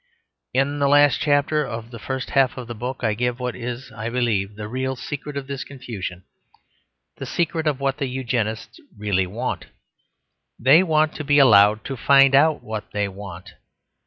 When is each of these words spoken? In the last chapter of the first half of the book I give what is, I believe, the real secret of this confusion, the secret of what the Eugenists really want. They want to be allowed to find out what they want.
In 0.51 0.79
the 0.79 0.87
last 0.87 1.19
chapter 1.21 1.63
of 1.63 1.91
the 1.91 1.99
first 1.99 2.31
half 2.31 2.57
of 2.57 2.65
the 2.67 2.73
book 2.73 3.03
I 3.03 3.13
give 3.13 3.39
what 3.39 3.55
is, 3.55 3.91
I 3.91 4.09
believe, 4.09 4.55
the 4.55 4.67
real 4.67 4.95
secret 4.95 5.37
of 5.37 5.45
this 5.45 5.63
confusion, 5.63 6.23
the 7.17 7.27
secret 7.27 7.67
of 7.67 7.79
what 7.79 7.97
the 7.99 8.07
Eugenists 8.07 8.79
really 8.97 9.27
want. 9.27 9.65
They 10.57 10.81
want 10.81 11.13
to 11.17 11.23
be 11.23 11.37
allowed 11.37 11.83
to 11.85 11.95
find 11.95 12.33
out 12.33 12.63
what 12.63 12.89
they 12.93 13.07
want. 13.07 13.53